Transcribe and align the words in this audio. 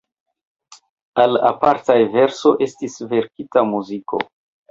Al 1.23 1.35
apartaj 1.49 1.99
verso 2.17 2.55
estis 2.67 2.97
verkita 3.13 3.67
muziko. 3.75 4.25